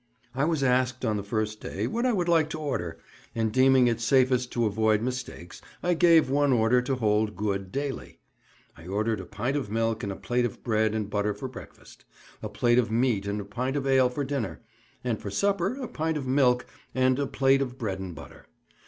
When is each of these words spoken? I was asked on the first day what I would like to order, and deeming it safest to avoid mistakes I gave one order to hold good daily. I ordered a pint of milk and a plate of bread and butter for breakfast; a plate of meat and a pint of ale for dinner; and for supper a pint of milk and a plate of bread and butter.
I 0.33 0.45
was 0.45 0.63
asked 0.63 1.05
on 1.05 1.15
the 1.17 1.23
first 1.23 1.61
day 1.61 1.85
what 1.85 2.07
I 2.07 2.11
would 2.11 2.27
like 2.27 2.49
to 2.49 2.57
order, 2.59 2.97
and 3.35 3.51
deeming 3.53 3.85
it 3.85 4.01
safest 4.01 4.51
to 4.53 4.65
avoid 4.65 5.03
mistakes 5.03 5.61
I 5.83 5.93
gave 5.93 6.27
one 6.27 6.51
order 6.51 6.81
to 6.81 6.95
hold 6.95 7.35
good 7.35 7.71
daily. 7.71 8.17
I 8.75 8.87
ordered 8.87 9.19
a 9.19 9.27
pint 9.27 9.55
of 9.55 9.69
milk 9.69 10.01
and 10.01 10.11
a 10.11 10.15
plate 10.15 10.43
of 10.45 10.63
bread 10.63 10.95
and 10.95 11.07
butter 11.07 11.35
for 11.35 11.47
breakfast; 11.47 12.03
a 12.41 12.49
plate 12.49 12.79
of 12.79 12.89
meat 12.89 13.27
and 13.27 13.39
a 13.41 13.45
pint 13.45 13.75
of 13.75 13.85
ale 13.85 14.09
for 14.09 14.23
dinner; 14.23 14.61
and 15.03 15.21
for 15.21 15.29
supper 15.29 15.77
a 15.79 15.87
pint 15.87 16.17
of 16.17 16.25
milk 16.25 16.65
and 16.95 17.19
a 17.19 17.27
plate 17.27 17.61
of 17.61 17.77
bread 17.77 17.99
and 17.99 18.15
butter. 18.15 18.47